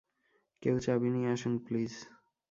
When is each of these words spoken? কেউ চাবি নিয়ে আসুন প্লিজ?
কেউ 0.63 0.75
চাবি 0.79 1.09
নিয়ে 1.09 1.29
আসুন 1.33 1.53
প্লিজ? 1.65 1.91